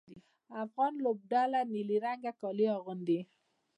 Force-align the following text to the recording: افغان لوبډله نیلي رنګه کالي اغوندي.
افغان 0.63 0.93
لوبډله 1.03 1.61
نیلي 1.73 1.97
رنګه 2.05 2.31
کالي 2.41 2.67
اغوندي. 2.77 3.19